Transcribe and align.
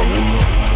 Gaúcho. 0.00 0.69